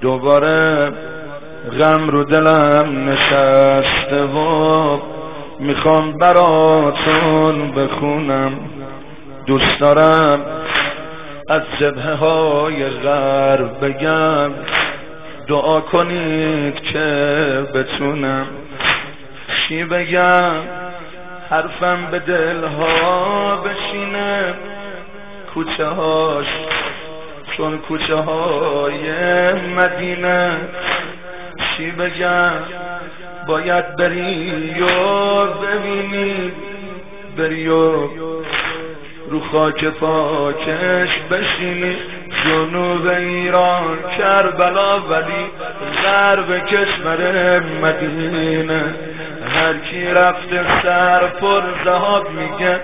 [0.00, 0.92] دوباره
[1.80, 4.98] غم رو دلم نشسته و
[5.58, 8.52] می‌خوام براتون بخونم.
[9.46, 10.40] دوست دارم
[11.48, 14.50] از جبهه های غرب بگم.
[15.48, 17.06] دعا کنید که
[17.74, 18.46] بتونم.
[19.68, 20.52] چی بگم؟
[21.50, 24.54] حرفم به دلها بشینه.
[25.54, 26.46] کوچه هاش
[27.56, 29.12] چون کوچه های
[29.52, 30.56] مدینه
[31.76, 32.52] چی بگم؟
[33.48, 36.52] باید بری و ببینی
[37.38, 37.92] بری و
[39.30, 41.96] رو خاک پاکش بشینی.
[42.44, 45.44] جنوب ایران کربلا ولی
[46.04, 48.82] غرب کشور مدینه.
[49.54, 52.80] هر کی رفته سر پر زهاب میگه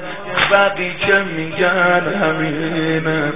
[0.50, 3.32] بقی که میگن همینه.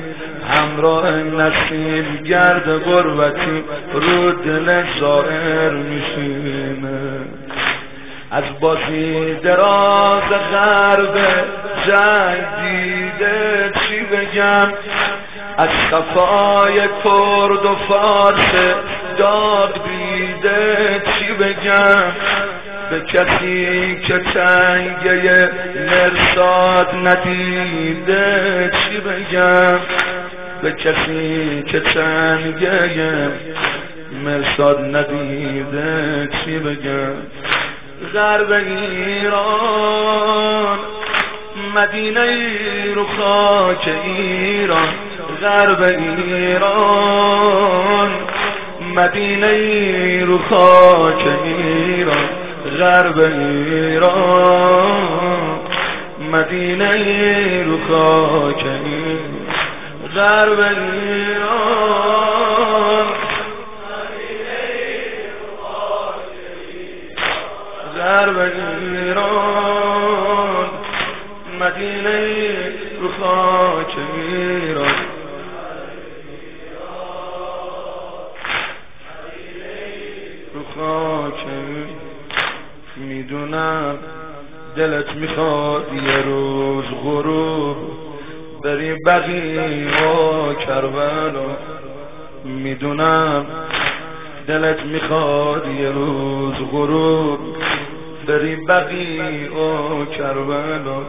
[0.48, 7.20] همراه نسیم گرد غربتی رو دل زائر میشینه.
[8.30, 11.18] از بازی دراز غرب
[11.86, 14.72] جنگ دیده چی بگم؟
[15.58, 18.74] از صفای کرد و فارس
[19.18, 22.12] داد بیده چی بگم؟
[22.90, 25.50] به کسی که تنگه
[25.90, 29.78] مرساد ندیده چی بگم؟
[30.64, 33.30] به کسی که تنگه
[34.24, 37.12] مرساد ندیده چی بگم؟
[38.14, 39.48] غرب ایران
[41.74, 42.26] مدینه
[42.94, 44.88] رو خاک ایران.
[45.42, 46.70] غرب ایران
[48.96, 52.28] مدینه رو خاک ایران.
[52.78, 54.04] غرب ایران
[56.32, 56.92] مدینه
[57.64, 59.13] رو خاک ایران.
[60.14, 62.04] غرب ایران
[67.96, 69.44] غرب ایران
[71.60, 72.18] مدینه
[73.00, 74.94] رو خاک ایران
[80.54, 81.44] رو خاک
[82.96, 83.98] می‌دونم
[84.76, 88.13] دلت می‌خواد یه روز غروب.
[88.64, 91.56] بری بقی و کربلا.
[92.44, 93.46] می‌دونم
[94.46, 97.38] دلت می‌خواد یه روز غروب.
[98.28, 101.02] بری بقی و کربلا.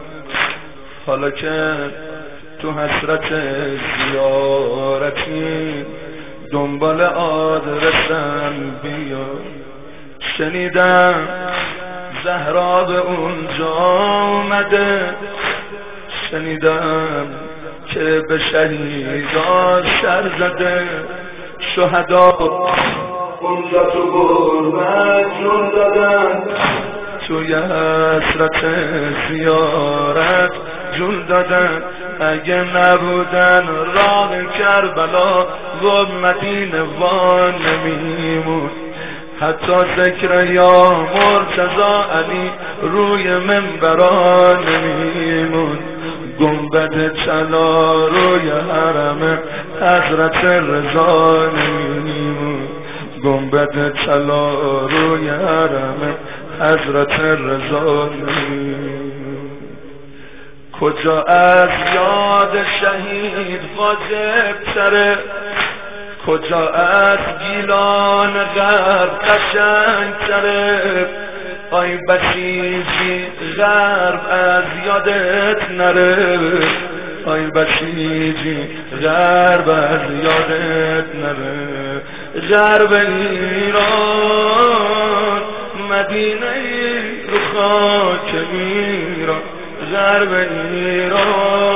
[1.06, 1.74] حالا که
[2.62, 3.32] تو حسرت
[4.12, 5.84] زیارتی
[6.52, 9.26] دنبال آدرسم بیا.
[10.38, 11.28] شنیدم
[12.24, 15.14] زهرا به اونجا آمده
[16.30, 17.45] شنیدم
[17.96, 20.84] که به شهیدا سر زده
[21.58, 22.38] شهدا.
[23.40, 26.42] اونجا تو گربت جون دادن.
[27.28, 28.64] توی حسرت
[29.28, 30.52] زیارت
[30.98, 31.82] جون دادن.
[32.20, 33.64] اگه نبودن
[33.94, 35.46] راه کربلا
[35.82, 38.70] و مدینه وان نمیمون.
[39.40, 42.50] حتی ذکر یا مرتضا علی
[42.82, 45.78] روی منبرا نمیمون.
[46.40, 49.38] گنبد چلا روی حرم
[49.80, 52.68] حضرت رضا نمیمون
[53.24, 54.50] گنبد چلا
[54.86, 56.16] روی حرم
[56.60, 58.10] حضرت رضا
[60.80, 65.18] کجا از یاد شهید واجب تره؟
[66.26, 71.08] کجا از گیلان غرب قشنگ تره؟
[71.70, 73.26] آی بسیجی
[73.58, 76.38] غرب از یادت نره.
[77.26, 78.68] آی بسیجی
[79.02, 82.02] غرب از یادت نره.
[82.50, 83.86] غرب ایران
[85.90, 86.54] مدینه
[87.28, 89.42] رو خاک ایران.
[89.92, 90.32] غرب
[90.72, 91.75] ایران.